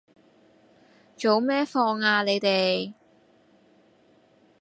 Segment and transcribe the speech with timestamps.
[1.15, 2.95] 早咩放呀你哋